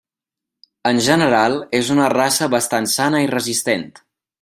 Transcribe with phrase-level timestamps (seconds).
[0.91, 3.91] En general és una raça bastant sana i resistent.